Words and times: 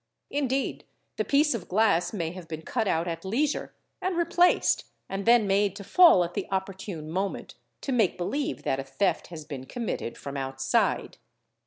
Indeed 0.31 0.83
the 1.17 1.23
piece 1.23 1.53
of 1.53 1.67
glass 1.69 2.11
may 2.11 2.31
have 2.31 2.47
been 2.47 2.63
cut 2.63 2.87
out 2.87 3.07
at 3.07 3.23
leisure 3.23 3.67
© 3.75 3.81
and 4.01 4.17
replaced 4.17 4.85
and 5.07 5.27
then 5.27 5.45
made 5.45 5.75
to 5.75 5.83
fall 5.83 6.23
at 6.23 6.33
the 6.33 6.47
opportune 6.49 7.07
moment, 7.07 7.53
to 7.81 7.91
make— 7.91 8.17
believe 8.17 8.63
that 8.63 8.79
a 8.79 8.83
theft 8.83 9.27
has 9.27 9.45
been 9.45 9.67
committed 9.67 10.17
from 10.17 10.37
outside. 10.37 11.19